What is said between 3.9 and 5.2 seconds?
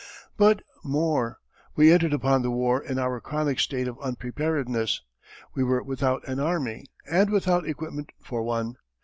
unpreparedness.